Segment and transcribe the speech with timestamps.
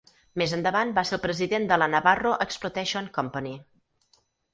[0.41, 3.53] Més endavant va ser el president de la Navarro Explotation Company.